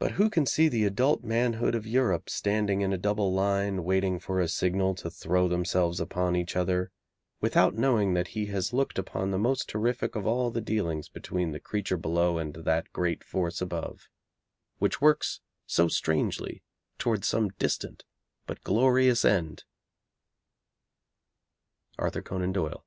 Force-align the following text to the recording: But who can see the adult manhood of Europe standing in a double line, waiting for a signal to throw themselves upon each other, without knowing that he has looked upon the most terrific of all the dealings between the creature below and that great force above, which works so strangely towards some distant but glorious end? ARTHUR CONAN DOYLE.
But 0.00 0.10
who 0.18 0.30
can 0.30 0.46
see 0.46 0.66
the 0.68 0.84
adult 0.84 1.22
manhood 1.22 1.76
of 1.76 1.86
Europe 1.86 2.28
standing 2.28 2.80
in 2.80 2.92
a 2.92 2.98
double 2.98 3.32
line, 3.32 3.84
waiting 3.84 4.18
for 4.18 4.40
a 4.40 4.48
signal 4.48 4.96
to 4.96 5.10
throw 5.12 5.46
themselves 5.46 6.00
upon 6.00 6.34
each 6.34 6.56
other, 6.56 6.90
without 7.40 7.76
knowing 7.76 8.14
that 8.14 8.26
he 8.34 8.46
has 8.46 8.72
looked 8.72 8.98
upon 8.98 9.30
the 9.30 9.38
most 9.38 9.68
terrific 9.68 10.16
of 10.16 10.26
all 10.26 10.50
the 10.50 10.60
dealings 10.60 11.08
between 11.08 11.52
the 11.52 11.60
creature 11.60 11.96
below 11.96 12.36
and 12.36 12.52
that 12.56 12.90
great 12.92 13.22
force 13.22 13.60
above, 13.60 14.08
which 14.78 15.00
works 15.00 15.40
so 15.68 15.86
strangely 15.86 16.64
towards 16.98 17.24
some 17.28 17.50
distant 17.60 18.02
but 18.44 18.64
glorious 18.64 19.24
end? 19.24 19.62
ARTHUR 21.96 22.22
CONAN 22.22 22.50
DOYLE. 22.50 22.84